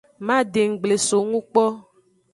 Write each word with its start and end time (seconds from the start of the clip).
Madenggble 0.27 0.95
songu 1.07 1.39
kpo. 1.51 1.63